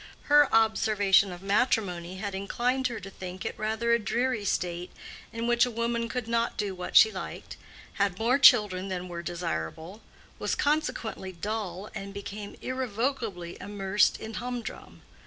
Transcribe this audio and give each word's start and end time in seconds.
Her 0.33 0.51
observation 0.51 1.31
of 1.31 1.43
matrimony 1.43 2.15
had 2.17 2.33
inclined 2.33 2.87
her 2.87 2.99
to 2.99 3.09
think 3.11 3.45
it 3.45 3.53
rather 3.55 3.91
a 3.93 3.99
dreary 3.99 4.43
state 4.45 4.91
in 5.31 5.45
which 5.45 5.63
a 5.63 5.69
woman 5.69 6.09
could 6.09 6.27
not 6.27 6.57
do 6.57 6.73
what 6.73 6.97
she 6.97 7.11
liked, 7.11 7.55
had 8.01 8.17
more 8.17 8.39
children 8.39 8.87
than 8.87 9.07
were 9.07 9.21
desirable, 9.21 10.01
was 10.39 10.55
consequently 10.55 11.31
dull, 11.31 11.91
and 11.93 12.15
became 12.15 12.55
irrevocably 12.63 13.59
immersed 13.61 14.19
in 14.19 14.33
humdrum. 14.33 15.03